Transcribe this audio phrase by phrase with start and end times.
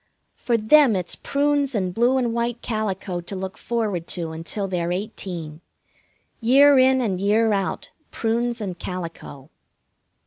[0.35, 4.91] For them it's prunes and blue and white calico to look forward to until they're
[4.91, 5.61] eighteen.
[6.39, 9.51] Year in and year out, prunes and calico.